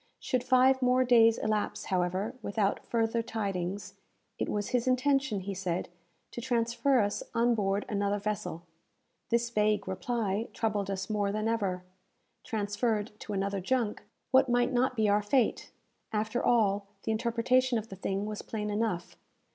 [0.19, 3.93] Should five more days elapse, however, without further tidings,
[4.39, 5.89] it was his intention, he said,
[6.31, 8.63] to transfer us on board another vessel.
[9.29, 11.83] This vague reply troubled us more than ever.
[12.43, 14.01] Transferred to another junk,
[14.31, 15.69] what might not be our fate?
[16.11, 19.15] After all, the interpretation of the thing was plain enough.